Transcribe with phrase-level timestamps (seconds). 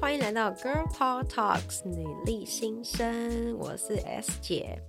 [0.00, 4.80] 欢迎来到 Girl Power Talks 女力新生，我是 S 姐。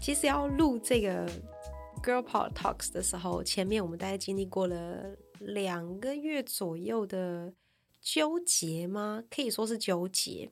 [0.00, 1.28] 其实要录这个
[2.02, 7.54] Girl Power Talks 的时候，前面我们大概经历过了两个月左右的
[8.00, 9.22] 纠结吗？
[9.30, 10.50] 可以说是纠结，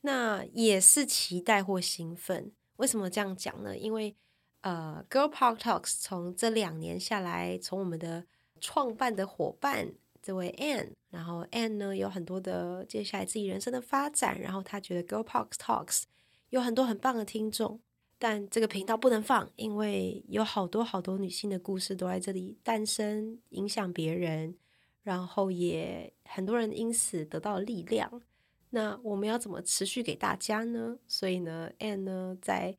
[0.00, 2.50] 那也是期待或兴奋。
[2.76, 3.76] 为什么这样讲呢？
[3.76, 4.16] 因为
[4.62, 8.24] 呃，Girl Power Talks 从这两年下来，从我们的
[8.58, 16.04] 创办的伙伴这位 Ann，然后 Ann 呢有很多的接下来自己人生的发展，然后他觉得 Girl Power Talks
[16.48, 17.78] 有很多很棒的听众，
[18.18, 24.56] 但这个频道不能放，因为有好多好多女性的故事都在这里诞生，影响别人，
[25.02, 28.22] 然后也很多人因此得到力量。
[28.70, 30.98] 那我们要怎么持续给大家呢？
[31.06, 32.74] 所以呢，Ann 呢在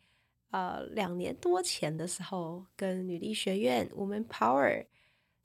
[0.49, 4.85] 呃，两年多前的时候，跟女力学院 Woman Power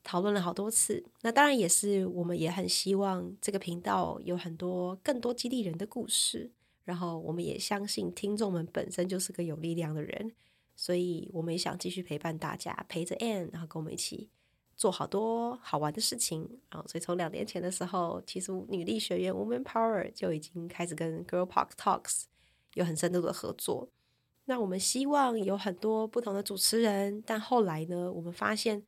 [0.02, 1.04] 讨论了好多次。
[1.22, 6.50] 那当然也是，我们也很希望这个频道有很多更多激励人的故事。
[6.84, 10.32] 然后，我们也相信听众们本身就是个有力量的人，
[10.74, 14.30] 所以我们也想继续陪伴大家，陪着 Anne，然后跟我们一起
[14.74, 16.48] 做好多好玩的事情。
[16.70, 22.22] 然后，所以从两年前的时候，其实女力学院 Woman Power 就已经开始跟 Girl Power Talks
[22.72, 23.90] 有很深度的合作。
[24.46, 28.82] 那我们希望有很多不同的主持人，但后来呢，我们发现，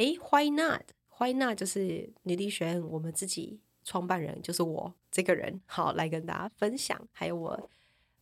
[0.00, 1.58] 诶，Why not？Why not？
[1.58, 6.98] 就是女力学院我们自己创办人，就是我这个人，好来跟大家分享。
[7.12, 7.70] 还有我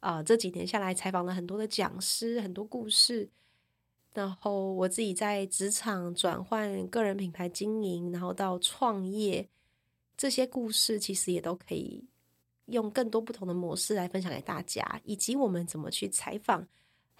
[0.00, 3.28] 啊、这几年下来采访了很多的讲师，很多故事。
[4.12, 9.48] 然后我自己在职场转换、个人品牌经营，然后到创业，
[10.16, 12.04] 这些故事其实也都可以
[12.66, 16.66] 用更多不同的模式来分享给大家，以及我们怎么去采访。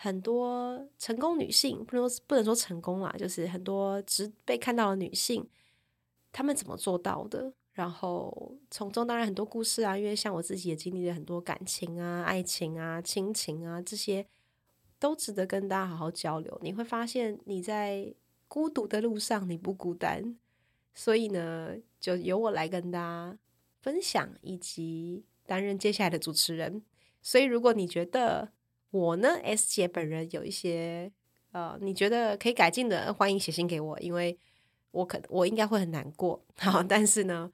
[0.01, 5.45] 很多成功女性，不能说不能说成功啦，就是很多只被看到的女性，
[6.31, 7.53] 她们怎么做到的？
[7.73, 14.25] 然后从中当然很多故事啊，因为像我自己也经历了很多感情啊、爱情啊、亲情啊，这些
[15.01, 16.57] 都值得跟大家好好交流。
[16.63, 18.15] 你会发现你在
[18.47, 20.39] 孤独的路上你不孤单，
[20.95, 23.37] 所以呢，就由我来跟大家
[23.81, 26.85] 分享，以及担任接下来的主持人。
[27.21, 28.53] 所以如果你觉得，
[28.91, 31.13] 我呢，S 姐本人有一些
[31.53, 34.39] 呃，你觉得可以改进的，欢迎写信给我，因为
[34.91, 37.53] 我可我应该会很难过， 好，但是呢，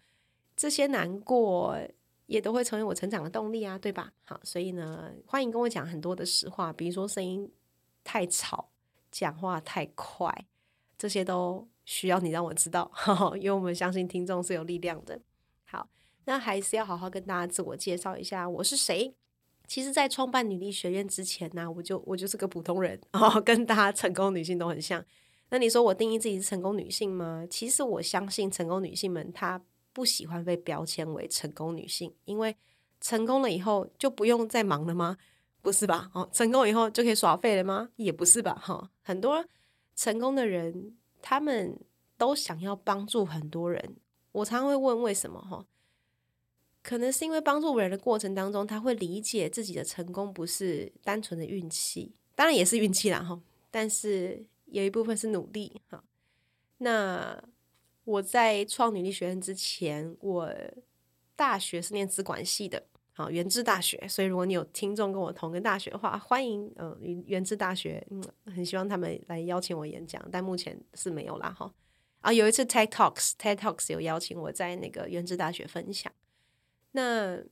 [0.56, 1.77] 这些难过
[2.27, 4.12] 也都会成为我成长的动力啊，对吧？
[4.25, 7.50] 好，所以呢，欢迎跟我讲很多的实话，比如说声音
[8.03, 8.71] 太吵，
[9.11, 10.47] 讲话太快，
[10.97, 15.21] 这些都需要你让我知道， 呵呵，因为我们相信听众是有力量的。
[15.65, 15.89] 好，
[16.27, 19.15] 那还是要好好跟大家自我介绍一下，我是谁。
[19.67, 25.05] 其实，在创办女力学院之前呢，我就我就是个普通人哦，跟大家成功女性都很像。
[25.51, 27.47] 那你说我定义自己是成功女性吗？
[27.49, 29.61] 其实我相信成功女性们她
[29.93, 32.57] 不喜欢被标签为成功女性，因为
[33.01, 35.17] 成功了以后就不用再忙了吗？
[35.63, 36.11] 不是吧？
[36.13, 37.89] 哦，成功以后就可以耍废了吗？
[37.97, 38.55] 也不是吧？
[38.55, 39.45] 哈，很多
[39.95, 41.79] 成功的人他们
[42.19, 43.97] 都想要帮助很多人。
[44.33, 45.41] 我常常会问为什么？
[45.41, 45.65] 哈。
[46.84, 53.41] 可能是因为帮助别人的过程当中，他会理解自己的成功不是单纯的运气，当然也是运气啦哈。
[53.71, 56.05] 但是有一部分是努力哈。
[56.78, 57.43] 那
[58.05, 60.53] 我在创女力学院之前，我
[61.34, 62.84] 大学是念资管系的，
[63.15, 64.06] 好，原治大学。
[64.06, 66.97] 所以如果你有听众跟我同个大学的话，欢迎嗯呃
[67.27, 68.23] 原治大学，嗯，
[68.55, 71.73] 很希望他们来邀请我演讲，但目前是没有啦哈。
[72.21, 76.12] 啊，有一次 TED Talks，TED Talks 有邀请我在那个原治大学分享。
[76.97, 77.43] 那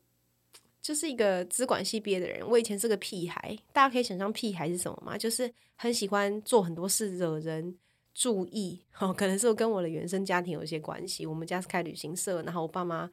[0.80, 2.48] 就是一个资管系毕业的人。
[2.48, 5.18] 我以前是个屁孩，大家可以想象屁孩是什么吗？
[5.18, 7.76] 就是很喜欢做很多事，惹人
[8.14, 8.80] 注意。
[8.98, 11.26] 哦，可能是跟我的原生家庭有一些关系。
[11.26, 13.10] 我们家是开旅行社，然后我爸妈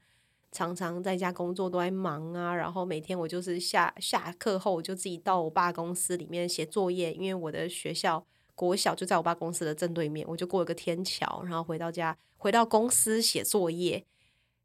[0.52, 2.56] 常常在家工作都在忙啊。
[2.56, 8.24] 然后每天我就是下下课后，我就自己到我爸公司里面写作业，因为我的学校
[8.54, 14.06] 国小就在我爸公司的正对面，我就过一个天桥，然后回到家，回到公司写作业。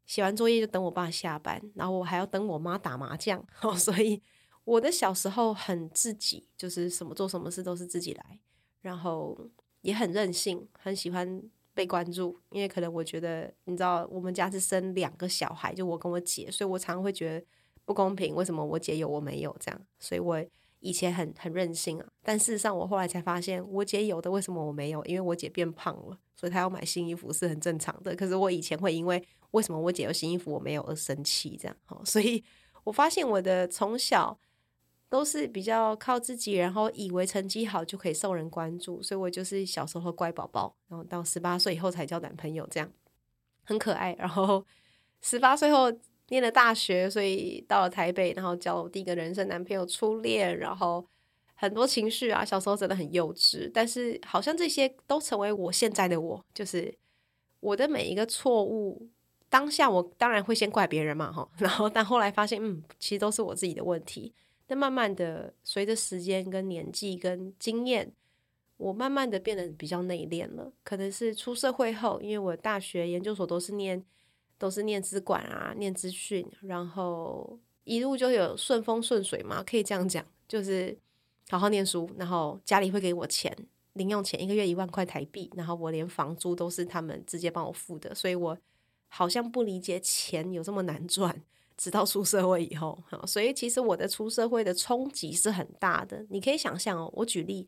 [0.05, 4.21] 写完作业就等我爸下班，然后我还要等我妈打麻将，哦， 所以
[4.63, 8.39] 我的小时候很自己，就是什么做什么事都是自己来，
[8.81, 9.37] 然后
[9.81, 11.41] 也很任性，很喜欢
[11.73, 17.45] 被关注，因为可能我觉得，你知道，我们家是生两个小孩，就我跟我姐，所以我常常会觉得
[17.83, 20.43] 不公平，为什么我姐有我没有这样，所以我
[20.85, 25.03] 以前很很任性啊，但事实上我后来才发现，我姐有的为什么我没有？
[25.05, 29.21] 因为我姐变胖了，所以她要买新衣服是很正常的，可是我以前会因为
[29.51, 31.57] 为什么我姐有新衣服我没有而生气？
[31.59, 32.43] 这样哈，所以
[32.83, 34.39] 我发现我的从小
[35.09, 42.87] 都是比较靠自己，然后以为成绩好就可以受人关注，所以我就是小时候乖宝宝，然后到十八岁以后才交男朋友，这样
[43.63, 44.13] 很可爱。
[44.19, 44.63] 然后
[45.21, 45.91] 十八岁后
[46.29, 51.05] 念了大学，所以到了台北，然后交了第一个人生男朋友初恋，然后
[51.53, 56.93] 很多情绪啊，小时候真的很幼稚，但是好像这些都成为我现在的我，就是
[57.59, 59.07] 我的每一个错误，
[59.49, 64.33] 当下我当然会先怪别人嘛，哈， 然后但后来发现，嗯，其实都是我自己的问题。
[64.67, 68.11] 但慢慢的，随着时间跟年纪跟经验，
[68.77, 70.73] 我慢慢的变得比较内敛了。
[70.83, 74.03] 可能是出社会后，因为我大学研究所都是念。
[74.57, 80.97] 都是念资管啊，念资讯，然后一路就有顺风顺水嘛，可以这样讲，就是
[81.49, 83.55] 好好念书，然后家里会给我钱，
[83.93, 88.57] 零用钱一个月一万块台币，然后我连房租都是他们直接帮我付的，所以我
[89.07, 91.43] 好像不理解钱有这么难赚，
[91.77, 92.97] 直到出社会以后，
[93.27, 96.25] 所以其实我的出社会的冲击是很大的。
[96.29, 97.67] 你可以想象哦，我举例，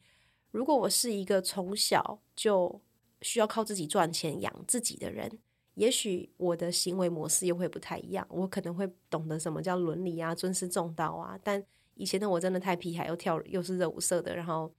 [0.52, 2.82] 如果我是一个从小就
[3.22, 5.40] 需要靠自己赚钱养自己的人。
[5.78, 11.40] 也许我的行为模式又会不太一样，我可能会懂得什么叫伦理啊、尊师重道啊。
[11.44, 11.64] 但
[11.94, 14.74] 以前的我真的太皮，还又跳又是热舞社的，然后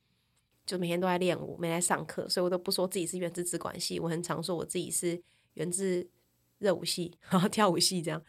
[0.67, 5.23] 就每天都在练舞，没来上课，所以我都不说自己是源自资管系，我很常说我自己是
[5.55, 6.05] 源自
[6.59, 8.21] 热舞系， 然后跳舞系这样。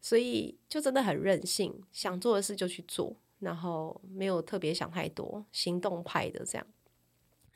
[0.00, 6.64] 所以就真的很任性，想做的事就去做，然后没有特别想太多，行动派的这样。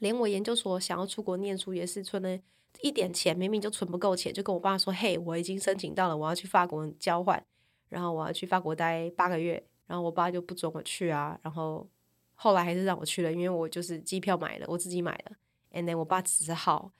[0.00, 2.40] 连我研究所想要出国念书也是存了。
[2.80, 7.42] 一点钱明明就存不够钱，就跟我爸说：“嘿，我已经申请到了，我要去法国交换，
[7.88, 11.38] 然后我要去法国待八个月。”然后我爸就不准我去啊。
[11.42, 11.88] 然后
[12.34, 15.36] 后来还是让我去了，因为我就是机票买了，我自己买了。
[15.72, 16.92] And then 我爸只好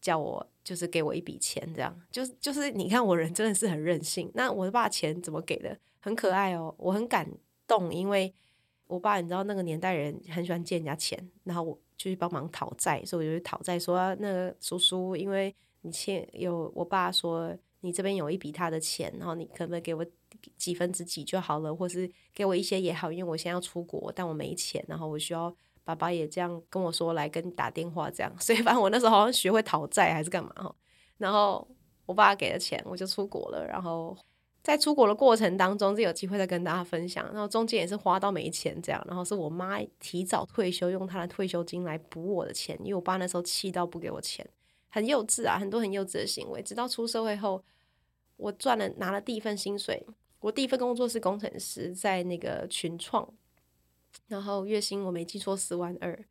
[0.00, 4.30] 叫我就是给我一笔钱，这样就是就是你看我人真的是很任性。
[4.34, 5.76] 那我爸钱怎么给的？
[6.00, 7.28] 很可爱哦，我很感
[7.66, 8.32] 动，因为
[8.86, 11.78] 我爸你知道那个年代人很喜欢借人家钱，然后我。
[11.96, 20.04] 就去帮忙讨债，所以我就去讨债，说、那个叔叔，因为你欠有我爸说你这边有一笔他的钱，然后你可不可以给我
[20.56, 25.54] 几分之几就好了，或是给我一些也好，因为我现在要出国，但我没钱，然后我需要
[25.84, 30.74] 爸爸也这样跟我说来跟你打电话这样， 所以反正我那时候好像学会讨债还是干嘛哈，
[31.18, 31.66] 然后
[32.06, 34.16] 我爸给了钱，我就出国了，然后。
[34.64, 37.22] 在出国的过程当中，就有机会再跟大家分享。
[37.26, 44.48] 然后中间也是花到没钱这样，然后是我妈提早退休，用她的退休金来补我的钱，因为我爸那时候气到不给我钱，
[44.88, 46.62] 很幼稚啊，很多很幼稚的行为。
[46.62, 47.62] 直到出社会后，
[48.38, 50.02] 我赚了拿了第一份薪水，
[50.40, 53.28] 我第一份工作是工程师，在那个群创，
[54.28, 56.24] 然后月薪我没记错四万二。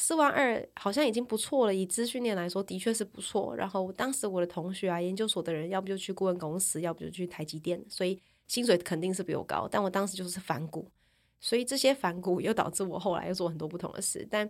[0.00, 3.56] 四万二好像已经不错了，以资讯链来说，的确是不错。
[3.56, 8.16] 然后当时我的同学啊，研究所的人，要不就去顾问公司，要不就去台积电，所以
[8.46, 9.66] 薪水肯定是比我高。
[9.68, 10.88] 但我当时就是反骨，
[11.40, 14.24] 所以这些反骨又导致我后来又做很多不同的事。
[14.30, 14.48] 但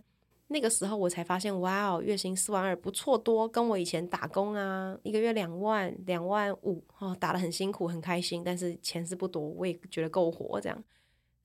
[0.48, 10.84] 那个时候我才发现，哇哦，月薪四万二不错多，跟我以前打工啊，一个月两万、两万五，哦，打得很辛苦，很开心，但是钱是不多，我也觉得够活这样。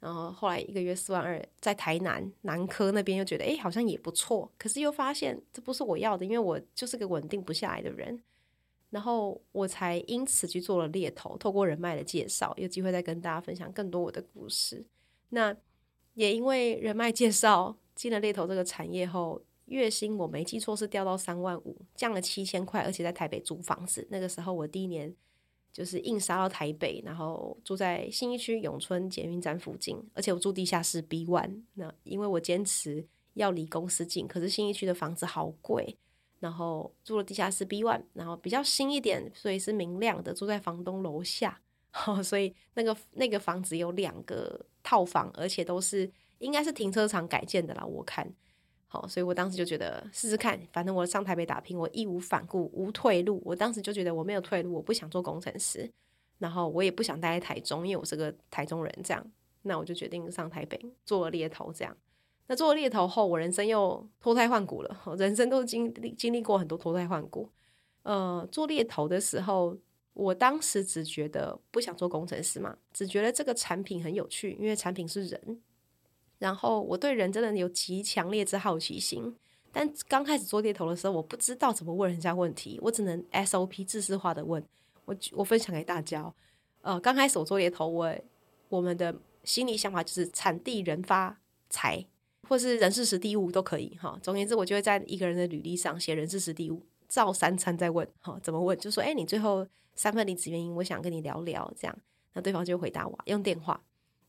[0.03, 8.21] 然后后来一个月四万二，在台南南科那边又觉得哎，好像也不错，可是又发现这不是我要的，因为我就是个稳定不下来的人。
[8.89, 14.85] 然后我才因此去做了猎头，透过人脉的介绍，有机会再跟大家分享更多我的故事。
[15.29, 15.55] 那
[16.15, 24.05] 也因为人脉介绍进了猎头这个产业后，月薪我没记错是掉到三万五，降了七千块，而且在台北租房子。
[24.11, 25.15] 那个时候我第一年。
[25.73, 31.63] 就是硬杀到台北，然后住在新一区永春捷运站附近，而且我住地下室 B one。
[31.73, 33.03] 那因为我坚持
[33.33, 35.97] 要离公司近，可是新一区的房子好贵，
[36.39, 41.59] 然后住了地下室 B one，然后比较新一点，所以是明亮的，住在房东楼下，
[42.23, 48.31] 所以那个那个房子有两个套房，而且都是应该是停车场改建的啦，我看。
[48.93, 53.41] 好，所以我当时就觉得试试看，反正我上台北打拼，我义无反顾，无退路。
[53.43, 55.91] 我当时就觉得我没有退路，我不想做工程师，
[56.37, 58.95] 然后我也不想待在台中，因为我是个台中人。
[59.03, 59.31] 这样，
[59.63, 61.73] 那我就决定上台北做猎头。
[61.73, 61.97] 这样，
[62.45, 64.95] 那做了猎头后，我人生又脱胎换骨了。
[65.17, 67.49] 人生都经历经历过很多脱胎换骨。
[68.03, 69.75] 呃，做猎头的时候，
[70.13, 75.61] 我当时只觉得不想做工程师嘛，只觉得这个产品很有趣，因为产品是人。
[76.43, 79.33] 然后我对人真的有极强烈之好奇心，
[79.71, 84.61] 但刚开始做猎头的时候，我不知道怎么问人家问题，我只能 SOP 自式化的问。
[85.05, 86.33] 我我分享给大家，
[86.81, 88.13] 呃，刚开始我做猎头，我
[88.67, 92.05] 我们的心理想法就是产地人发财，
[92.49, 94.19] 或是人事时地物都可以哈。
[94.21, 98.77] 总而言之，我就会在一个人的履历上写人事时地物，照三餐再问哈，怎么问？
[98.77, 101.97] 就说哎，你最后三份离职原因，我想跟你聊聊，这样，
[102.33, 103.81] 那对方就回答我用电话。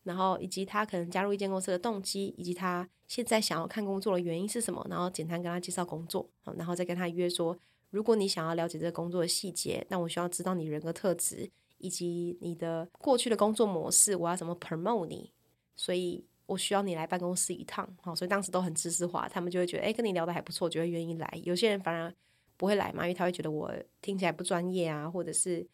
[0.04, 7.58] 然后以及他可能加入一间公司的动机，以及他现在想要看工作的原因是什么，然后简单跟他介绍工作，然后再跟他约说，
[7.90, 15.32] 如果你想要了解这个工作的细节，那我需要知道你人格特质，以及你的过去的工作模式，我要怎么 promote 你，
[15.76, 17.88] 所以我需要你来办公室一趟。
[18.02, 21.40] 好，所以当时都很知识化，他们就会觉得，哎，跟你聊得还不错，就会愿意来。
[21.44, 22.14] 有些人反而
[22.56, 25.66] 不会来嘛，因为他会觉得我听起来不专业啊，或者是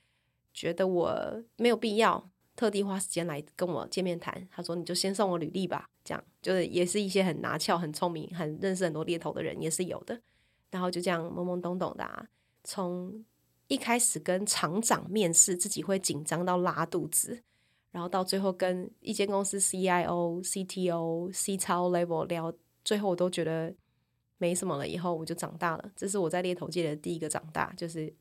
[0.52, 2.30] 觉得我没有必要
[2.60, 4.46] 特地花时间来跟我见面谈。
[4.50, 10.20] 他说，你就先送我履历吧，这样就是也是一些很拿翘、很聪明、很认识很多猎头的人也是有的。
[10.70, 12.28] 然后就这样懵懵懂懂的啊，
[12.62, 13.24] 从
[13.68, 17.42] 一开始跟厂长面试，自己会紧张到拉肚子，
[17.92, 22.52] 然后到最后跟一间公司 CIO、CTO、C 超 level 聊，
[22.84, 23.74] 最后我都觉得
[24.36, 24.86] 没什么了。
[24.86, 28.12] 以后我就长大了，这是我在猎头界的第一个长大，就是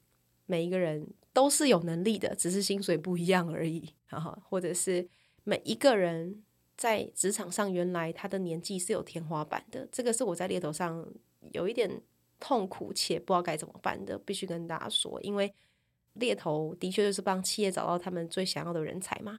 [0.46, 3.94] 每一个人都是有能力的，只是薪水不一样而已。
[4.50, 5.08] 或者是
[5.44, 6.44] 每一个人
[6.76, 11.08] 在职场上原来他的年纪是有天花板的，这个是我在猎头上
[11.52, 12.02] 有一点。
[12.42, 15.54] 痛苦且不知道该怎么办的，必须跟大家说，因为
[16.14, 19.38] 猎头的确就是帮企业找到他们最想要的人才嘛，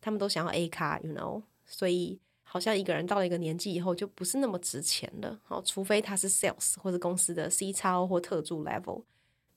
[0.00, 9.04] 他们都想要 A 咖，you know，所以好像一个人到了一个年纪以后就不是那么值钱了，好，除非他是 sales 或者公司的 C 超或特助 level，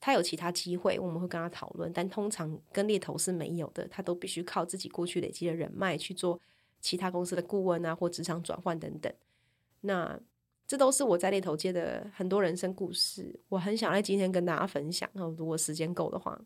[0.04, 6.38] 他有其他机会，我们会跟他讨论，但通常跟猎头是没有的，他都必须靠自己过去累积的人脉去做
[6.82, 9.14] 其他公司的顾问啊，或职场转换等等，
[9.80, 10.20] 那。
[10.66, 15.08] 这都是我在猎头界的很多人生故事，我很想在今天跟大家分享。
[15.38, 16.42] 如果时间够的话，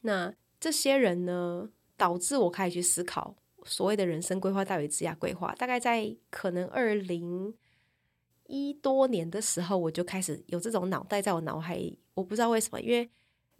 [0.00, 5.54] 那这些人呢，导致我开始去思考所谓的人生规划大于职业规划。
[5.54, 7.54] 大概在可能二零
[8.50, 11.98] 一多年的时候，我就开始有这种脑袋在我脑海里。
[12.14, 13.08] 我不知道为什么，因为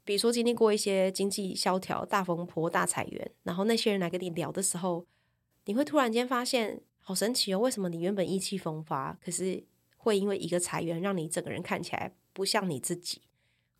[0.04, 5.06] 比如说经历过一些经济萧条、大风波、大裁员，然后那些人来跟你聊的时候，
[5.64, 6.82] 你会突然间发现。
[7.02, 7.58] 好神奇哦！
[7.58, 9.64] 为什么你原本意气风发，可是
[9.96, 13.22] 会因为一个裁员，让你整个人看起来不像你自己？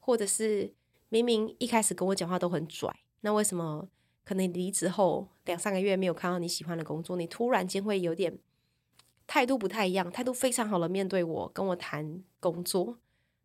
[0.01, 0.75] 或者是
[1.11, 3.87] 明明一开始跟我讲话都很拽，那为什么
[4.25, 8.37] 可能离职后两三个月没有看到你喜欢的工作，你突然间会有点
[9.33, 12.99] 态度不太一样，态度非常好的面对我，跟我谈工作，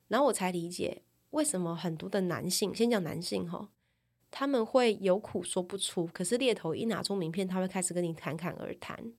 [0.07, 3.69] 然后我才理解为什么很多的男性，先讲男性哈，
[4.31, 9.13] 他们会有苦说不出，可是猎头一拿出名片，他会开始跟你侃侃而谈。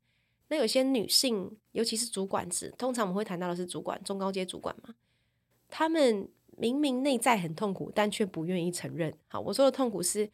[0.49, 4.97] 那有些女性，尤其是主管职，通常我们会谈到的是主管、中高阶主管嘛。
[5.69, 9.17] 他们明明内在很痛苦，但却不愿意承认。
[9.29, 10.29] 好，我说的痛苦是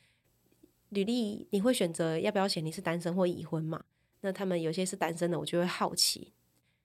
[0.88, 3.84] 履历，你会选择要不要写你是单身或已婚嘛？
[4.22, 6.32] 那他们有些是单身的，我就会好奇。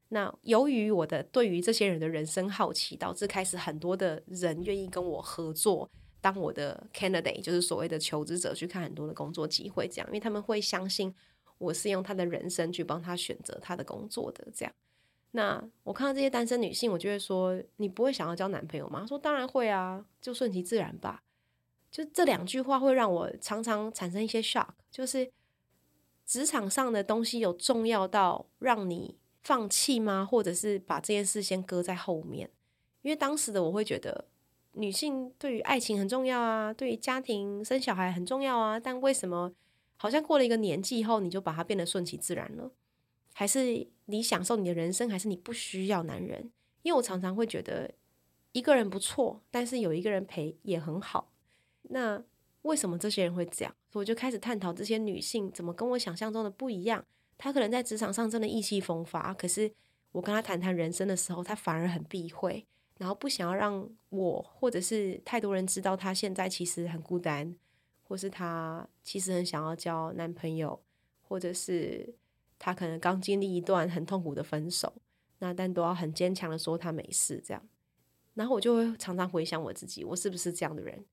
[0.10, 5.90] 那由于我的对于这些人的人生好奇，导致开始很多的人愿意跟我合作，
[6.20, 11.16] 当我的 candidate，就是所谓的求职者，去看很多的工作机会，这样，因为他们会相信。
[11.60, 14.72] 我是用他的人生去帮他选择他的工作的，这样。
[15.32, 19.04] 那我看到这些单身女性，我就会说：你不会想要交男朋友吗？
[19.08, 21.24] 说当然会啊，就顺其自然吧。
[21.90, 25.32] 就这两句话会让我常常产生一些 shock，就是
[26.28, 30.28] 职场上的东西有重要到让你放弃吗？
[30.30, 32.52] 或者是把这件事先搁在后面？
[33.02, 34.26] 因为当时的我会觉得，
[34.74, 39.54] 女性对于爱情很重要啊，对于家庭生小孩很重要啊，但为什么？
[40.00, 42.70] 好像过了一个年纪以后，你就把它变得顺其自然了，
[43.34, 46.52] 还是你享受你的人生，还是你不需要男人？
[46.84, 47.90] 因为我常常会觉得
[48.52, 51.32] 一个人不错，但是有一个人陪也很好。
[51.84, 52.22] 那
[52.62, 53.74] 为什么这些人会这样？
[53.98, 57.04] 我就开始探讨这些女性怎么跟我想象中的不一样。
[57.38, 59.72] 她可能在职场上真的意气风发，可是
[60.12, 62.66] 我跟她谈谈人生的时候，她反而很避讳，
[62.98, 67.56] 然后不想要让我或者是太多人知道她现在其实很孤单。
[68.10, 70.82] 或是她其实很想要交男朋友，
[71.22, 72.16] 或者是
[72.58, 74.94] 她可能刚经历一段很痛苦的分手，
[75.40, 77.62] 那但都要很坚强的说她没事这样。
[78.34, 81.04] 然后我就会常常回想我自己，我是不是这样的人？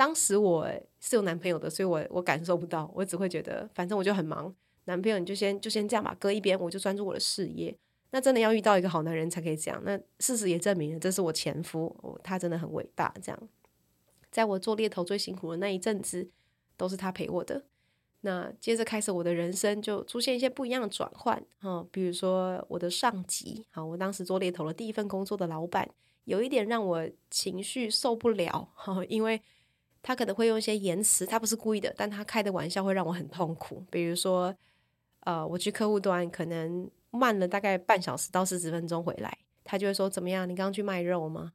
[0.00, 0.66] 当时我
[0.98, 4.54] 是有男朋友的，所以我我感受不到，我只会觉得反正我就很忙，
[4.86, 7.76] 男朋友你就先就先这样吧，搁一边，我就专注我的事业。
[8.10, 9.78] 那真的要遇到一个好男人才可以这样。
[9.84, 13.12] 那事实也证明了，这是我前夫，他真的很伟大。
[13.22, 13.48] 这样，
[14.30, 16.30] 在我做猎头最辛苦的那一阵子。
[16.78, 17.62] 都是他陪我的。
[18.22, 21.44] 那接着开始，我的人生就出现一些不一样的转换。
[21.60, 25.86] 哈，比如说我的上级，好，我当时做猎头的第一份工作的老板，
[26.24, 28.66] 有一点让我情绪受不了。
[28.74, 29.42] 哈，因为
[30.02, 33.84] 他可能会用一些言辞，他不是故意的，但他开的玩笑会让我很痛苦。
[33.90, 34.54] 比如说，
[35.20, 40.48] 呃，我去客户端可能慢了大概半小时到四十分钟回来，他就会说：“怎么样？
[40.48, 41.52] 你刚刚去卖肉吗？”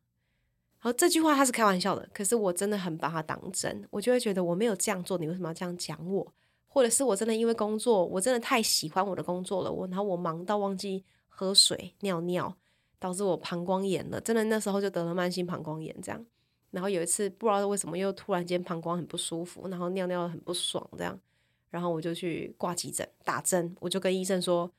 [0.81, 6.33] 然后这句话他是开玩笑的，可是我真的很把他当真，我就会觉得我没有这样做，你为什么要这样讲我？
[6.67, 12.55] 或者是我真的因为工作，我真的太喜欢我的工作了，我然后我忙到忘记喝水、尿尿，
[12.99, 16.23] 导致我膀胱炎了，真的那时候就得了慢性膀胱炎这样。
[16.75, 21.17] 然后有一次不知道为什么又突然间膀胱很不舒服，然后尿尿很不爽这样，
[21.70, 24.70] 然后我就去挂急诊打针，我就跟医生说：“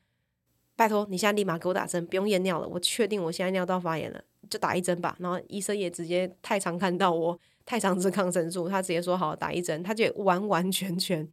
[0.77, 11.27] 拜托你现在立马给我打针，不用验尿了，我确定我现在尿道发炎了，就打一针吧。”然后医生也直接太常看到我太常吃抗生素，他直接说：“好，打一针。”他就完完全全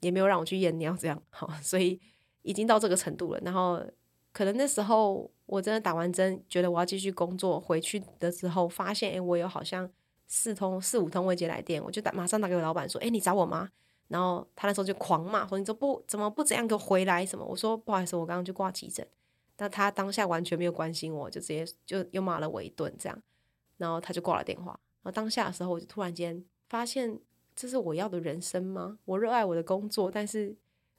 [0.00, 2.00] 也没有让我去验尿这样，好，所以
[2.42, 3.40] 已经到这个程度了。
[3.44, 3.82] 然后
[4.32, 5.28] 可能那时候。
[5.46, 7.58] 我真的打完针，觉得我要继续工作。
[7.58, 9.88] 回去的时候发现，诶，我有好像
[10.26, 13.70] 四通四五通未接来电，我就打马上打给我老板说，诶，你找我吗？
[14.08, 17.44] 然后他那时候就狂骂，说你怎么不怎么不怎样给我回来什么？
[17.44, 19.06] 我说不好意思，我刚刚去挂急诊。
[19.54, 23.22] 但他当下完全没有关心我，就直接就又骂了我一顿这样，
[23.76, 24.72] 然后他就挂了电话。
[25.02, 27.18] 然后当下的时候，我就突然间发现，
[27.54, 28.98] 这是我要的人生吗？
[29.04, 30.56] 我热爱我的工作，但是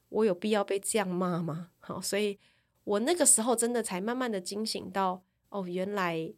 [0.09, 1.71] 我有必要被这样骂吗？
[1.79, 2.39] 好，所以。
[2.87, 6.33] 我那个时候真的才慢慢的惊醒到，哦，原来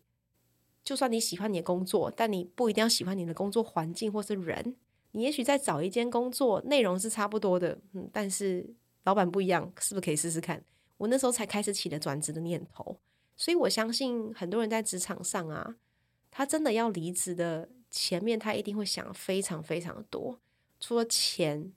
[0.84, 4.76] 就算你喜欢你的工作，但你不一定要喜欢你的工作环境或是人。
[5.12, 8.68] 你也许在找一间工作，内容是差不多的，嗯，但是
[9.04, 10.64] 老板不一样，是不是可以试试看？
[10.98, 12.98] 我那时候才开始起了转职的念头。
[13.38, 15.76] 所以我相信很多人在职场上啊，
[16.32, 20.40] 他真的要离职的前面，他一定会想非常非常的多，
[20.80, 21.72] 除了钱，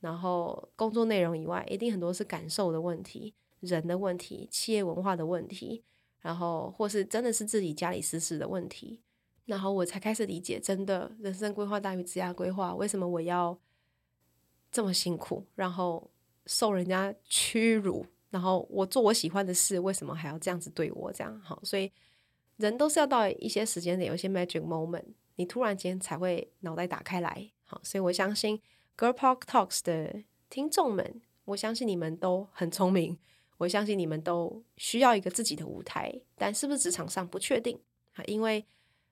[0.00, 3.34] 然后工作内容以外，一定很多是感受的问题。
[3.64, 5.82] 人的问题、企业文化的问题，
[6.20, 9.00] 然后或是真的是自己家里私事的问题，
[9.46, 13.58] 然后我才开始理解，真的人生规划大于职业规划，为什么我要
[14.70, 16.10] 这么辛苦，然后
[16.46, 21.12] 受人家屈辱，然后我做我喜欢的事，为什么还要这样子对我？
[21.12, 21.92] 这样好，所以
[22.56, 25.04] 人都是要到一些时间点，有一些 magic moment，
[25.36, 27.50] 你突然间才会脑袋打开来。
[27.64, 28.60] 好，所以我相信
[28.96, 33.18] Girl Park Talks 的听众们，我相信你们都很聪明。
[33.58, 37.78] 我相信你们都需要一个自己的舞台，但是不是职场上不确定
[38.14, 38.24] 啊？
[38.26, 38.64] 因为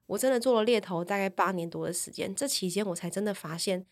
[0.07, 3.87] 我真的做了猎头大概八年多的时间，这期间我才真的发现，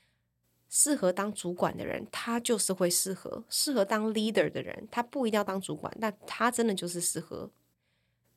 [0.68, 7.48] 适合当主管的人，他就是会适合；适合当 leader 的人，他不一定要当主管，但他真的就是适合。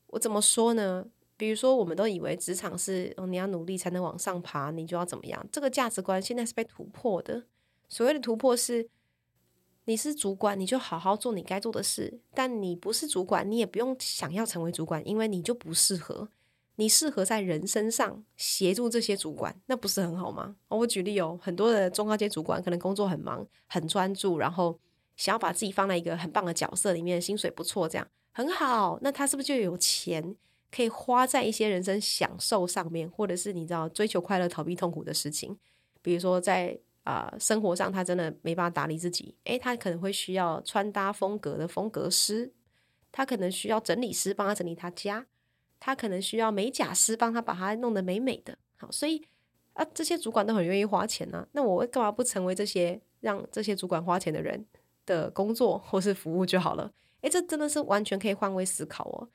[0.06, 1.04] 我怎么说呢？
[1.36, 5.44] 比如说，我们都以为职场是哦，你要努力才能往上爬，你就要怎么样？
[5.50, 7.42] 这个价值观现在是被突破的。
[7.88, 8.88] 所谓的突破是。
[9.86, 12.20] 你是主管，你就好好做你该做的事。
[12.32, 16.28] 但你不是主管，你也不用想要成为主管，因为你就不适合。
[16.76, 20.56] 你适合在人身上协助这些主管，那不是很好吗？
[20.68, 24.78] 我举例哦，很多的中高阶主管可能工作很忙、很专注，然后
[25.16, 28.98] 想要把自己放在一个很棒的角色里面，薪水不错，这样很好。
[29.02, 30.34] 那他是不是就有钱
[30.72, 35.56] 可以花在一些人生享受上面，或者是你知道追求快乐、逃避痛苦的事情？
[36.00, 36.80] 比如说在。
[37.04, 42.52] 啊、生活上他真的没办法打理自己，诶，他可能会需要穿搭风格的风格师，
[43.12, 45.26] 他可能需要整理师帮他整理他家，
[45.78, 48.58] 他可能需要美甲师帮他把他弄得美美的。
[48.76, 49.22] 好，所以
[49.74, 54.64] 啊，这些主管都很愿意花钱呢、啊，那我干嘛不成为这些让这些主管花钱的人
[55.04, 56.90] 的工作或是服务就好了？
[57.20, 59.28] 诶，这真的是完全可以换位思考哦，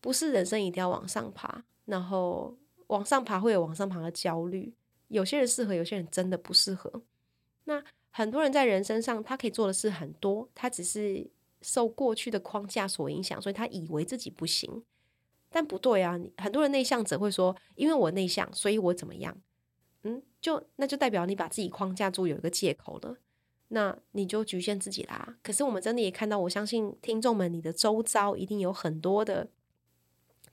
[0.00, 4.72] 不是人生一定要往上爬，然后往上爬会有往上爬的焦虑，
[5.08, 7.02] 有些人适合，有些人真的不适合。
[7.66, 11.28] 那很多人在人身上，他可以做的事很多，他只是
[11.60, 14.82] 受过去的框架所影响，所以他以为自己不行。
[15.48, 16.18] 但不对啊！
[16.36, 19.36] 很多人内向者会说：“因为我内向，所以我怎么样？”
[20.02, 23.16] 嗯，就那就代表你把自己框架住，有一个借口了，
[23.68, 25.36] 那你就局限自己啦。
[25.42, 29.48] 可是我们真的也看到，我相信听众们，你的周遭一定有很多的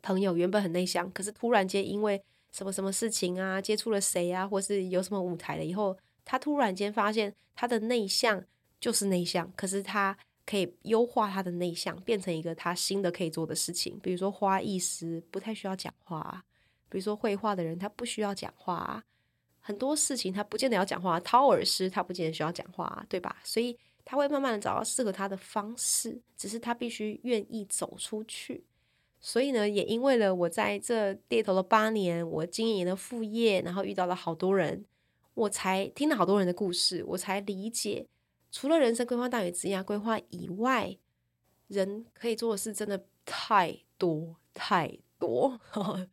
[0.01, 5.97] 朋友原本很内向，可是突然间因为什么什么事情啊，接触了谁啊，或是有什么舞台了以后。
[6.25, 8.43] 他突然间发现，他的内向
[8.79, 13.99] 就是内向，可是他可以优化他的内向，变成一个他新的可以做的事情。
[14.01, 16.43] 比如说花艺师不太需要讲话，
[16.89, 19.03] 比如说绘画的人他不需要讲话，
[19.59, 21.19] 很多事情他不见得要讲话。
[21.19, 23.37] 掏耳师他不见得需要讲话，对吧？
[23.43, 28.63] 所以他会慢慢的找到适合他的方式，只是他必须愿意走出去。
[29.21, 34.83] 所以呢，也因为了我在这猎头了八年，我经营了副业，然后遇到了好多人。
[35.33, 38.07] 我才听了好多人的故事，我才理解，
[38.51, 40.97] 除了人生规划大于职业规划以外，
[41.67, 45.59] 人可以做的事真的太多太多。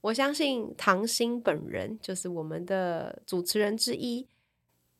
[0.00, 4.26] 我相信唐鑫本人就是我们的主持人之一，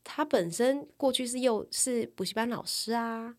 [0.05, 3.37] 他本身过去是又是补习班老师啊，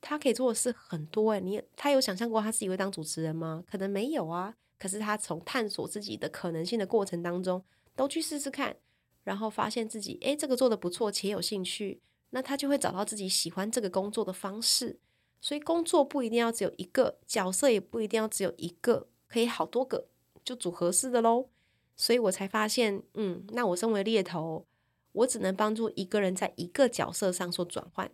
[0.00, 3.62] 他可以做的事很多诶，你他有想象过他自己会当主持人吗？
[3.70, 4.56] 可能没有啊。
[4.78, 7.62] 可是他从探索自己的可能性的过程当中，
[7.94, 8.76] 都去试试看。
[9.26, 15.00] 然后发现自己，诶，这个做得不错且有兴趣，那他就会找到自己喜欢这个工作的方式。
[15.40, 20.06] 所以工作不一定要只有一个，角色也不一定要只有一个，可以好多个，
[20.44, 21.48] 就组合式的喽。
[21.96, 24.64] 所以我才发现，嗯，那我身为猎头，
[25.10, 28.08] 我只能帮助一个人在一个角色上做转换。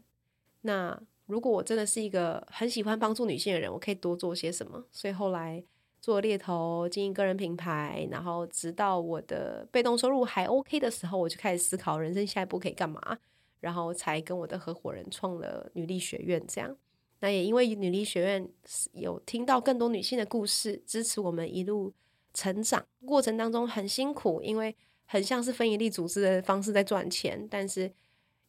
[0.62, 4.86] 那如果我真的是一个很喜欢帮助女性的人，我可以多做些什么？
[4.90, 5.62] 所以后来
[6.02, 13.00] 做猎头，经营个人品牌，然后直到我的被动收入还 OK 的时候，我就开始思考人生下一步可以干嘛，
[13.60, 16.44] 然后才跟我的合伙人创了女力学院。
[16.48, 16.76] 这样，
[17.20, 18.48] 那也因为女力学院
[18.94, 21.94] 有听到更多女性的故事，支持我们一路
[22.34, 22.84] 成长。
[23.06, 27.88] 过程当中很辛苦，因为很像是非营利组织的方式在赚钱，但是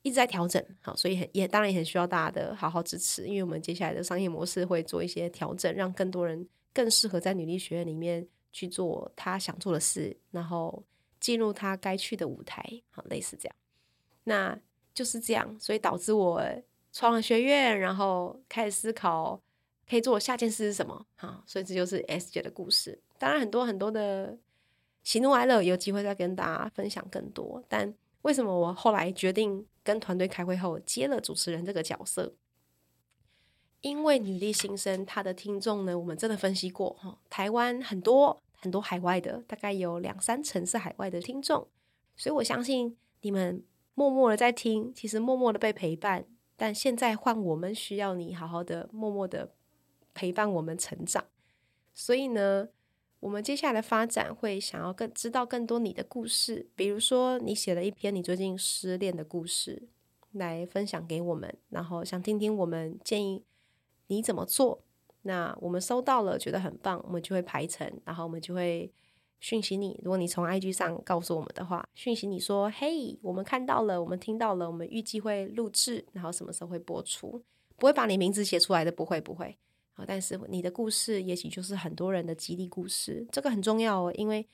[0.01, 10.83] 一直在调整，好，所以很也当然也很需要大家的好好支持，因为我们接下来的商业模式会做一些调整，让更多人更适合在女力学院里面去做他想做的事，然后
[11.19, 13.55] 进入他该去的舞台，好，类似这样，
[14.23, 14.59] 那
[14.93, 16.43] 就是这样，所以导致我
[16.91, 19.41] 创了学院，然后开始思考
[19.87, 24.37] 可以做下件事是什么，好，所以这就是 S 姐的故事，当然很多很多的。
[25.05, 32.33] 喜怒哀乐有机会再跟大家分享更多，但为什么我后来决定跟团队开会后接了主持人这个角色？
[33.83, 41.67] 因为女力新生她的听众呢，我们真的分析过哈，台湾很多很多海外的，大概有两三成是海外的听众，
[42.17, 46.25] 所以我相信你们默默的在听，其实默默的被陪伴，
[46.57, 49.53] 但现在换我们需要你好好的默默的
[50.15, 51.23] 陪伴我们成长，
[51.93, 52.69] 所以呢。
[53.23, 59.87] 我们接下来的发展会想要更知道更多你的故事，比如说你写了一篇你最近失恋的故事
[60.33, 63.41] 来分享给我们，然后想听听我们建议
[64.13, 64.79] 你怎么做。
[65.23, 68.91] 那我们收到了，觉得很棒，我们就会排成，然后我们就会
[69.39, 69.99] 讯息你。
[70.03, 77.41] 如果你从 IG 上告诉我们的话，讯息你说：“嘿，我们看到了，我们听到了，我们预计会录制，然后什么时候会播出？
[77.77, 79.57] 不会把你名字写出来的，不会，不会。”
[80.05, 84.11] 但是你的故事也许就是很多人的激励故事，这个很重要哦。
[84.15, 84.45] 因为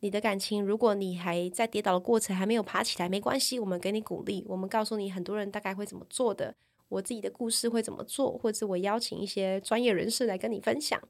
[0.00, 6.54] 你的感情，如果你还在跌倒的过程还没有爬起来，没关系，我们给你鼓励，我们告诉你很多人大概会怎么做的，
[6.88, 11.00] 我自己的故事会怎么做，或者我邀请一些专业人士来跟你分享。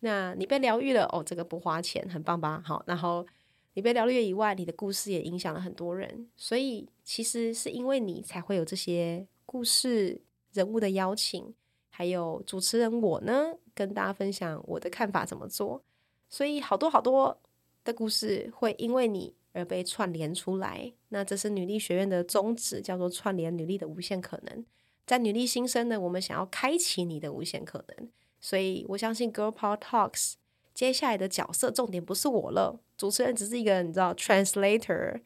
[0.00, 2.62] 那你被疗愈了哦，这个不花钱，很棒吧？
[2.64, 3.26] 好，然后
[3.74, 10.20] 你被疗愈以外，你的故事也影响了很多人，所以其实是因为你才会有这些故事
[10.52, 11.54] 人物的邀请。
[11.88, 15.82] 还有主持人我呢，跟大家分享我的看法怎么做，
[16.28, 17.38] 所以好多好多
[17.84, 20.92] 的故事会因为你而被串联出来。
[21.08, 24.62] 那这是女力学院的宗旨，叫做串联女力的无限可能。
[25.06, 28.08] 在女力新生呢，我们想要开启你的无限可能，
[28.40, 30.34] 所以我相信 Girl Power Talks
[30.74, 35.20] 接下来的角色重点不是我了，主持人只是一个你知道 translator，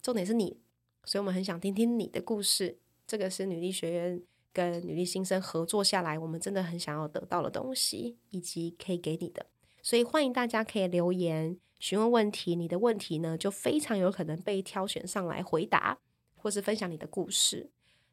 [0.00, 0.56] 重点是你，
[1.04, 2.78] 所以我们很想听听你的故事。
[3.06, 4.22] 这个是女力学院。
[4.52, 9.44] 跟女力新生合作下来，我们真的很想要得到的东西，以及可以给你的，
[9.82, 12.56] 所以欢迎大家可以留言询问问题。
[12.56, 15.98] 你的问题呢，就非常有可能被挑选上来回答，
[16.36, 17.68] 或是分享你的故事。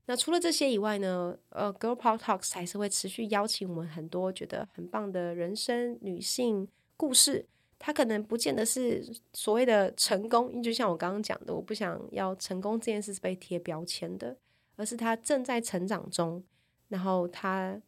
[0.06, 7.46] 那除了这些以外呢，呃，Girl Power Talks 还是会持续邀请我们很多觉得很棒的人生女性故事。
[7.80, 14.38] 她可能不见得是所谓的成功，就像我刚刚讲的，我不想要成功这件事是被贴标签的。
[14.76, 16.44] 而是她正在成长中，
[16.88, 17.80] 然后她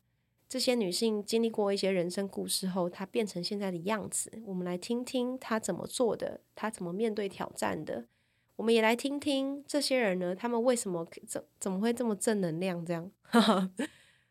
[0.48, 4.32] 这些女性经历过一些人生故事后，她变成现在的样子。
[4.46, 8.06] 我们来听听她怎么做的，她怎么面对挑战的。
[8.56, 12.86] 我们也来听听这些人呢，他们为什么怎怎么会这么正能量？
[12.86, 13.12] 这样，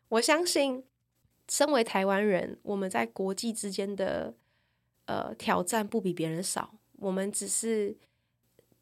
[0.09, 0.83] 我相信，
[1.49, 4.33] 身为台湾人，我们在国际之间的
[5.05, 6.77] 呃挑战不比别人少。
[6.97, 7.95] 我们只是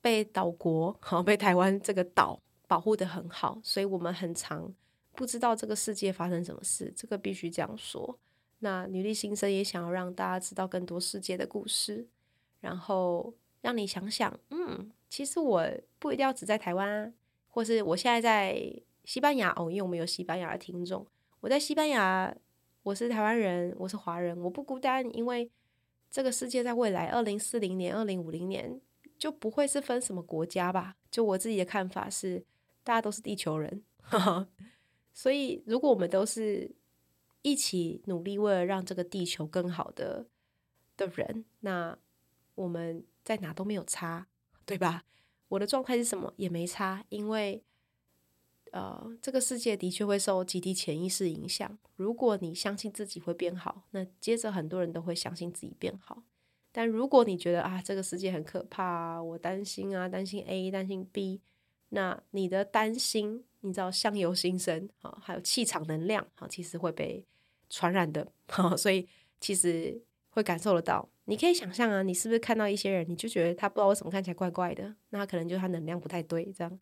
[0.01, 2.39] 被岛国，好被台湾这个岛。
[2.65, 4.73] 保护得很好，所以我们很常
[5.11, 8.17] 不知道这个世界发生什么事，这个必须这样说。
[8.59, 12.07] 那女力新生也想要让大家知道更多世界的故事，
[12.61, 15.63] 然后让你想想，嗯，其实我
[15.99, 17.13] 不一定要只在台湾啊，
[17.47, 21.05] 或是我现在在西班牙哦，因为我们有西班牙的听众，
[21.39, 22.35] 我在西班牙，
[22.81, 25.51] 我是台湾人，我是华人，我不孤单，因为
[26.09, 28.81] 这个世界在未来二零四零年、二零五零年
[29.19, 30.95] 就不会是分什么国家吧？
[31.11, 32.43] 就我自己的看法是。
[32.83, 33.81] 大家都是地球人，
[35.13, 36.69] 所以如果我们都是
[37.41, 40.25] 一起努力，为了让这个地球更好的
[40.97, 41.97] 的人，那
[42.55, 44.27] 我们在哪都没有差，
[44.65, 45.03] 对吧？
[45.49, 47.63] 我的状态是什么也没差，因为
[48.71, 51.77] 呃，这个世界的确会受集体潜意识影响。
[51.95, 56.23] 如果你相信自己会变好，那接着很多人都会相信自己变好。
[56.71, 61.39] 但如果你觉得啊，这个世界很可怕啊，我担心啊，担心 A，担心 B。
[61.89, 67.23] 那你的担心，你知道相由心生啊，还有气场能量啊，其实会被
[67.69, 68.31] 传染的，
[68.75, 69.07] 所以
[69.39, 70.01] 其实
[70.33, 71.07] 会感受得到。
[71.25, 76.79] 你可以想象啊，你是不是看到一些人，你就觉得他不知道为什么看起来怪怪的，那他可能就是他能量不太对，这样，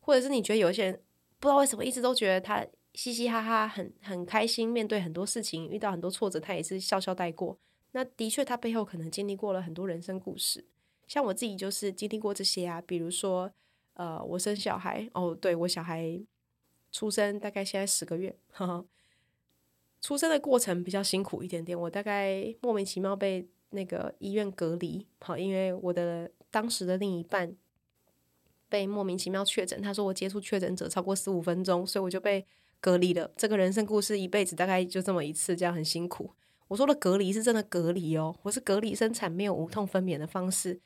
[0.00, 1.00] 或者是你觉得有一些人
[1.38, 7.56] 不知道为什么一直都觉得他嘻嘻哈哈，很很开心，面对很多事情，遇到很多挫折，他也是笑笑带过。
[7.92, 10.64] 那的确，他背后可能经历过了很多人生故事。
[11.06, 13.52] 像我自己就是经历过这些啊，比如说，
[13.92, 16.20] 呃，我生小孩哦，对，我小孩
[16.90, 18.84] 出生大概现在十个月，呵呵，
[20.04, 21.80] 出生的过程比较辛苦一点点。
[21.80, 27.56] 我大概莫名其妙被那个医院隔离，好，因为我的当时的另一半
[28.68, 32.44] 被莫名其妙确诊，他说我接触确诊者超过十五分钟，所以我就被
[32.82, 33.32] 隔离了。
[33.34, 36.30] 这个人生故事一辈子大概就这么一次，这样很辛苦。
[36.68, 40.82] 我说的隔离是真的隔离哦，我是隔离生产，没有无痛分娩的方式。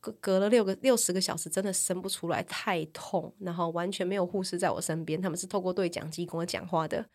[0.00, 7.06] 隔隔了六个六十个小时，真的生不出来，太痛，然后完全没有护士在我身边，他们是透过对讲机跟我讲话的，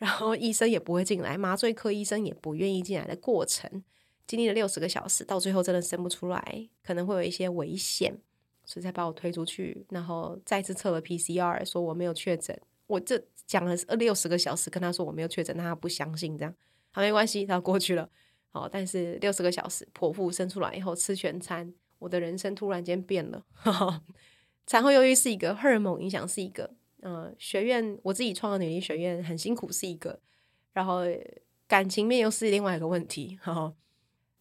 [0.00, 3.84] 然后医生也不会进来，麻醉科医生也不愿意进来的过程，
[4.26, 8.18] 经历了六十个小时，到最后真的生不出来，可能会有一些危险，
[8.64, 16.54] 所以才把我推出去，然后再次测了 PCR，说我没有确诊，我这讲了六十个小时，跟他说我没有确诊，他不相信，这样。
[16.92, 18.08] 好没关系，他过去了，
[18.48, 21.72] 好，但是六十个小时剖腹生出来以后吃全餐。
[21.98, 23.44] 我的人生突然间变了，
[24.66, 30.20] 产后忧郁是一个，荷尔蒙影响是一个，呃，学院我自己创的女力学院很辛苦是一个，
[30.72, 31.02] 然后
[31.66, 33.74] 感情面又是另外一个问题，哈哈，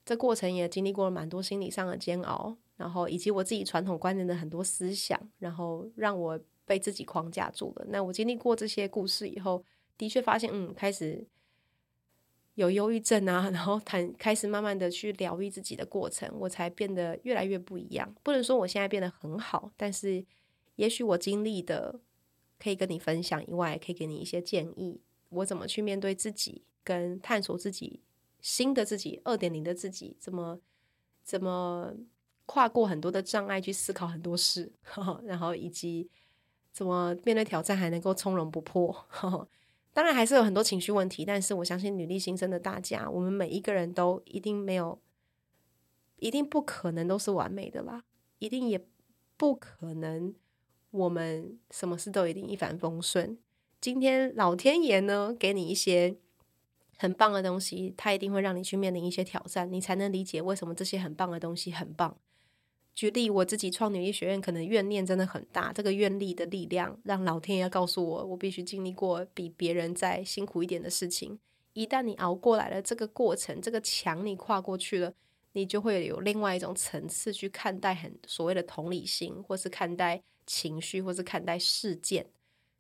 [0.06, 7.86] 这过程也经历过了蛮多心理上的煎熬，然后以及我自己传统观念的很多思想，然后让我被自己框架住了。
[7.90, 9.64] 那我经历过这些故事以后，
[9.98, 11.28] 的确发现，嗯，开始。
[12.56, 18.14] 有忧郁症啊， 然后谈开始慢慢的去疗愈自己的过程，我才变得越来越不一样。
[18.22, 20.26] 不能说我现在变得很好，但是
[20.76, 21.98] 也许我经历的
[22.60, 28.02] 可以跟你分享以外，可以给你一些建议，我怎么去面对自己，跟探索自己
[28.42, 30.60] 新的自己二点零的自己，怎么
[31.24, 31.94] 怎么
[32.46, 36.10] 跨过很多的障碍去思考很多事，呵呵，然后以及
[36.72, 38.92] 怎么面对挑战还能够从容不迫。
[39.08, 39.48] 呵呵
[39.92, 45.00] 当然还是有很多情绪问题，但是我相信女力新生的大家，我们每一个人都一定没有，
[46.18, 48.04] 一定不可能都是完美的啦，
[48.38, 48.86] 一定也
[49.36, 50.34] 不可能
[50.92, 53.38] 我们什么事都一定一帆风顺。
[53.80, 56.16] 今天老天爷呢，给你一些
[56.98, 62.18] 很棒的东西，他一定会让你去面临一些挑战，你才能理解为什么这些很棒的东西很棒。
[62.96, 65.72] 举例，我自己创女力学院，可能怨念真的很大。
[65.72, 71.40] 这个愿力的力量，让老天爷告诉我，我必须经历过比别人再辛苦一点的事情。
[71.72, 75.14] 一旦你熬过来了，这个过程，这个墙你跨过去了，
[75.54, 82.26] 你就会有另外一种层次去看待很所谓的同理心，或是看待情绪，或是看待事件。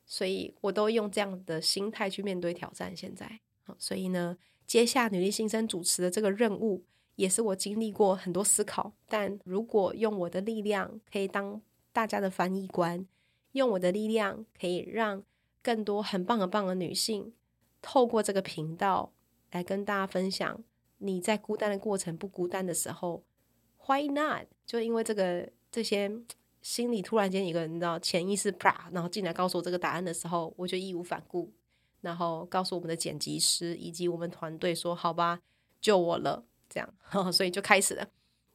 [0.05, 2.97] 所以我都用这样的心态去面对挑战。
[2.97, 3.39] 现在，
[3.77, 6.84] 所以呢，接下女力新生主持的这个任务。
[7.15, 13.05] 也是我经历过很多思考，但如果用我的力量可以当大家的翻译官，
[13.51, 15.21] 用我的力量可以让
[15.62, 17.34] 更多很棒很棒的女性
[17.82, 19.12] 透过这个频道
[19.51, 20.63] 来跟大家分享，
[20.99, 23.21] 你在孤单的过程不孤单的时候
[23.86, 24.47] ，Why not？
[24.65, 26.10] 就因为这个这些
[26.62, 31.52] 心里突然间一个人你知道潜意识啪，然后进来告诉我这个答案的时候，我就义无反顾，
[32.02, 35.41] 然后告诉我们的剪辑师以及我们团队说：“好吧，
[35.82, 36.93] 救我了。”这样，
[37.34, 38.08] 所以就开始了，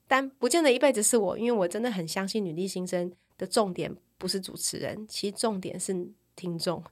[0.07, 6.85] 但不见得一辈子是我，因为我真的很相信女力新生的重点不是主持人，其实重点是听众，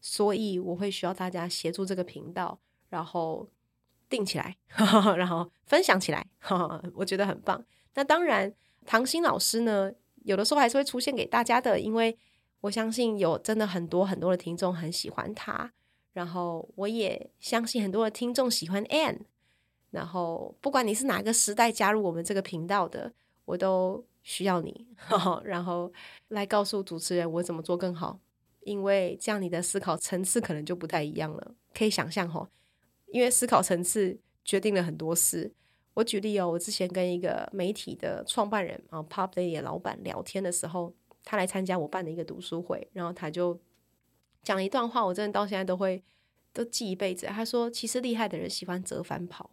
[0.00, 3.46] 所以我会需要大家协助这个频道，然后
[4.08, 7.62] 定起来，呵呵，然后分享起来呵呵， 我觉得很棒。
[7.94, 8.50] 那当然，
[8.86, 9.92] 唐鑫老师呢，
[10.24, 12.16] 有的时候还是会出现给大家的，因为
[12.60, 15.72] 我相信有真的很多很多的听众很喜欢他，
[16.12, 19.20] 然后我也相信很多的听众喜欢 Ann。
[19.90, 23.12] 然后，不管你是哪个时代加入我们这个频道的，
[23.44, 25.92] 我都需要你，呵呵，然后
[26.28, 28.20] 来告诉主持人我怎么做更好，
[28.60, 31.54] 因为这样你的思考层次可能就不太一样了。
[31.74, 32.48] 可以想象哈，
[33.08, 35.52] 因为思考层次决定了很多事。
[35.94, 43.58] 我举例哦，我之前跟一个媒体的创办人啊，Pop Lady 老板聊天的时候，他来参加我办的一个读书会，然后他就
[44.42, 46.02] 讲一段话，我真的到现在都会
[46.52, 47.26] 都记一辈子。
[47.26, 49.50] 他说，其实厉害的人喜欢折返跑。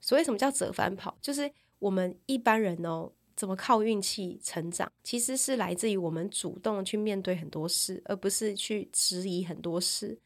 [0.00, 1.16] 所以什么叫折返跑？
[1.20, 10.18] 就是我们一般人哦，怎么靠运气成长，其实是来自于我们主动去面对很多事，而不是去质疑很多事。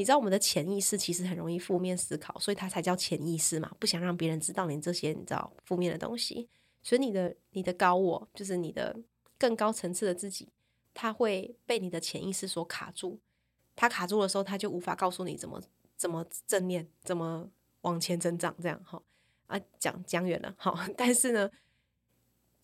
[0.00, 6.48] 你知道我们的潜意识其实很容易负面思考，所以它才叫潜意识嘛，不想让别人知道你这些你知道负面的东西。
[6.82, 8.98] 所以你的你的高我，就是你的
[9.36, 10.48] 更高层次的自己，
[10.94, 13.20] 它会被你的潜意识所卡住。
[13.76, 15.60] 它卡住的时候，它就无法告诉你怎么
[15.98, 17.50] 怎么正念，怎么
[17.82, 19.02] 往前增长，这样哈。
[19.48, 21.50] 啊，讲讲远了，好， 但是呢，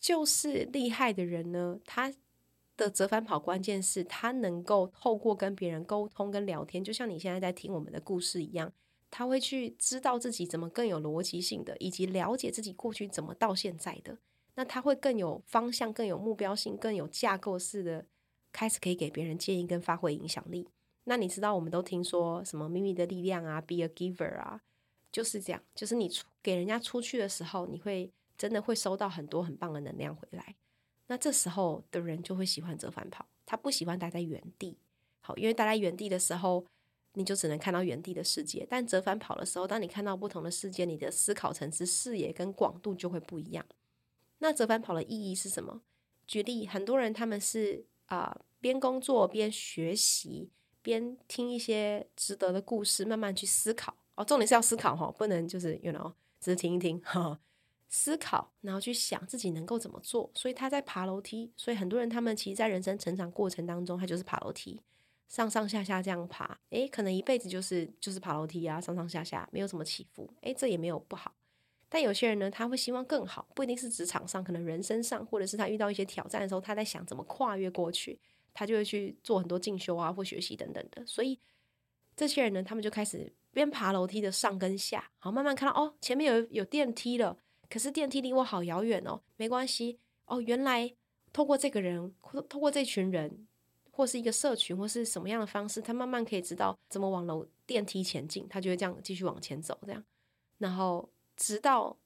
[0.01, 2.11] 就是厉害的人呢，他
[2.77, 8.73] 的折返跑关键是他能够透过跟别人沟通跟聊天，就像你现在在听我们的故事一样，
[9.11, 14.19] 他会去知道自己怎么更有逻辑性的，以及了解自己过去怎么到现在的，
[14.55, 18.07] 那他会更有方向、更有目标性、更有架构式的
[18.53, 20.69] 开始可以给别人建议跟发挥影响力。
[21.05, 24.61] 那你知道我们都听说什么秘密的力量啊，Be a giver 啊。
[25.13, 30.57] 就是这样，就是你出给人家出去的时候，你会真的会收到很多很棒的能量回来。
[31.09, 34.77] 那这时候的人就会喜欢折返跑，他不喜欢待在原地。
[35.21, 36.65] 好，因为待在原地的时候，
[37.15, 38.67] 你就只能看到原地的世界。
[38.69, 43.65] 但折返跑的时候，当你看到不同的世界，你的思考层次、视野跟广度就会不一样。
[44.39, 45.81] 那折返跑的意义是什么？
[46.27, 50.51] 举例，很多人他们是啊，边工作边学习，
[50.83, 53.97] 边听一些值得的故事，慢慢去思考。
[54.17, 57.39] 哦，重点是要思考哈，不能就是 you know 只是听一听哈，
[57.89, 60.31] 思考，然后去想自己能够怎么做。
[60.35, 64.83] 所以他在爬楼梯，所以很多人他们其实，在人生成长过程当中，他就是爬楼梯，
[65.29, 66.59] 上上下下这样爬。
[66.71, 70.29] 诶，可能一辈子就是就是爬楼梯啊，上上下下，没有什么起伏。
[70.43, 71.35] 诶，这也没有不好。
[71.89, 78.19] 但有些人呢，他会希望更好，不一定是职场上，可能人生上，或者是他遇到一些挑战的时候，他在想怎么跨越过去，
[78.53, 81.07] 他就会去做很多进修啊或学习等等的。
[81.07, 81.39] 所以
[82.17, 83.33] 这些人呢，他们就开始。
[83.53, 87.35] 边爬楼梯的上跟下，好，慢慢看到哦，前面有有电梯了，
[87.69, 90.95] 可是电梯离我好遥远哦，没关系哦，原来
[91.33, 93.47] 透过这个人，或透过这群人，
[93.91, 100.03] 或是一个社群，或是什么样的方式，他慢慢可以知道怎么往楼电梯前进，他就会这样继续往前走，这样，
[100.59, 101.97] 然后直到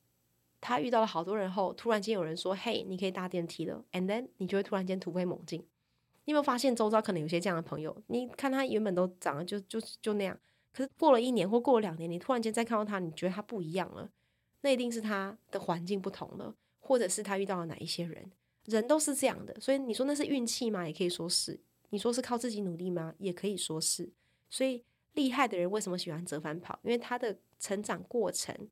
[0.60, 5.60] 他遇到了好多人后，突然间有人说：“嘿，你可以搭电梯了。” And then 你就会突然间突飞猛进。
[6.26, 7.96] 你有没有发现周遭可能有些这样的朋友？
[8.08, 10.38] 你看他原本都长得就就就那样。
[10.72, 14.08] 可是过了一年或过了两年，你突然间再看到他，你觉得他不一样了，
[14.62, 18.30] 那一定是他的环境不同了，或者是他遇到了哪一些人。
[18.66, 20.86] 人都是这样的，所以你说那是运气吗？
[20.86, 21.58] 也可以说是。
[21.88, 23.14] 你说是靠自己努力吗？
[23.18, 24.10] 也可以说是。
[24.48, 26.78] 所以厉害的人为什么喜欢折返跑？
[26.82, 28.68] 因为他的成长过程，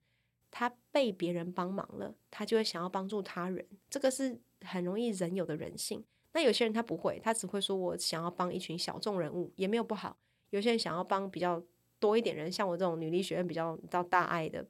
[0.51, 3.67] 他被别人帮忙了，他就会想要帮助他人。
[3.89, 6.05] 这个是很容易人有的人性。
[6.33, 10.19] 那有些人他不会，他只会说我想要帮一群小众人物，也没有不好。
[10.51, 11.63] 有些人想要帮比较。
[12.01, 14.65] 多一点人，像我这种女力学院比较到大爱的，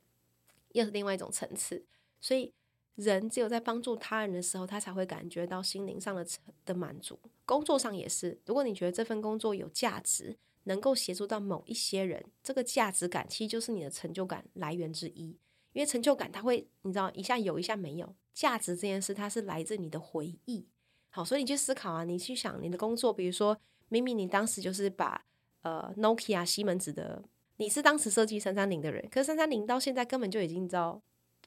[0.79, 1.85] 又是另外一种层次。
[2.21, 2.53] 所以，
[2.95, 6.27] 人只有在帮助他人的时候，他才会感觉到心灵上的
[6.65, 7.19] 的满足。
[7.45, 15.37] 工作上也是，如果你觉得这份工作有价值，能够协助到某一些人，这个价值感其实就是你的成就感来源之一。
[15.73, 18.15] 因为成就感，它会你知道一下有，一下没有。
[18.33, 20.67] 价值这件事，它是来自你的回忆。
[21.11, 25.25] 好，所以你去思考啊，你去想你的工作，比如说，明明你当时就是把。
[25.63, 27.21] 呃，Nokia 西门子的，
[27.59, 30.93] 你是当时设计三三零的人，可是三三零到现在根本就已经知道，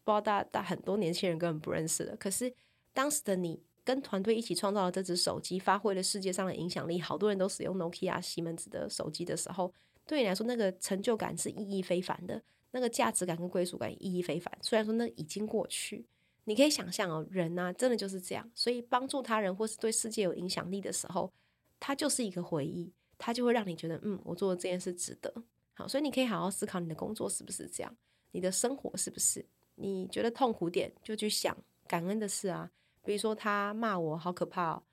[0.03, 2.15] 不知道大大很多年轻人根本不认识了。
[2.17, 2.53] 可是
[2.93, 9.73] 当时的你跟团队一起创造了这只手机，发挥了世界上的影响力，好多人都使用 Nokia 西门子的手机的时候，
[10.05, 14.51] 对你来说那个成就感是意义非凡的，那个价值感跟归属感意义非凡。
[14.61, 16.05] 虽然说那已经过去，
[16.43, 18.51] 你可以想象哦，人啊，真的就是这样。
[18.53, 21.31] 所以帮助他人或是对世界有影响力的时候，
[21.79, 22.91] 它就是一个回忆。
[23.23, 25.31] 它就会让你觉得，嗯，我做的这件事值得。
[25.73, 27.95] 好，所以你可以好好思考你的工作是不是这样，
[28.31, 29.45] 你的生活是不是？
[29.75, 31.57] 你觉得痛苦点，就去想
[31.87, 32.69] 感恩的事啊。
[33.03, 34.83] 比如说他骂我好可怕哦，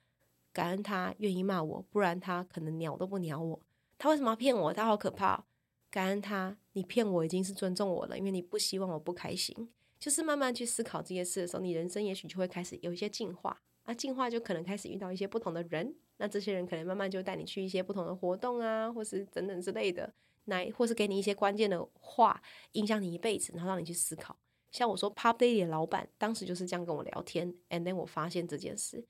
[0.53, 3.61] 感恩他愿意骂我，不然他可能鸟都不鸟我。
[3.99, 4.73] 他为什么要骗我？
[4.73, 5.45] 他好可怕哦，
[5.91, 9.69] 感恩他，你骗我已经是尊重我了，因为你不希望我不开心。
[9.99, 13.61] 就是慢慢去思考这些事的时候，你人生也许就会开始有一些进化。
[13.85, 15.95] 那进化就可能开始遇到一些不同的人。
[16.19, 20.13] 那这些人可能慢慢就带你去一些不同的活动啊，或是等等之类的，
[20.49, 24.37] 来或是给你一些关键的话，影响你一辈子，然后让你去思考。
[24.71, 29.05] 像我说，Pop Daily 的老板当时就是这样跟我聊天，and then 我发现这件事，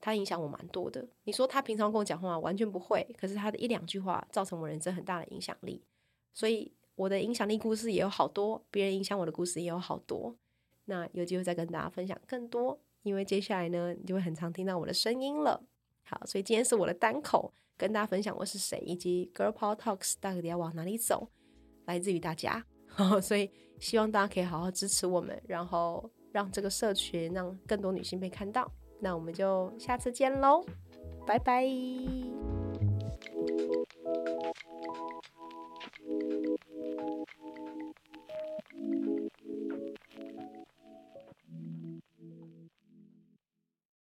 [0.00, 1.06] 他影响我蛮多的。
[1.24, 5.82] 你说他平常跟我讲话完全不会，可是他的一两句话造成我人生很大的影响力。
[6.32, 10.34] 所以我的影响力故事也有好多，别人影响我的故事也有好多。
[10.86, 15.62] 那有机会再跟大家分享更多，因为接下来呢，你就会很常听到我的声音了。
[16.02, 21.30] 好，所以今天是我的单口，跟大家分享我是谁，以及 Girl Power Talks 到底要往哪里走，
[21.86, 22.62] 来自于大家，
[23.22, 28.70] 所以希望大家可以好好支持我们，然后让这个社群让更多女性被看到。
[29.00, 30.62] 那我们就下次见喽，
[31.26, 31.64] 拜拜。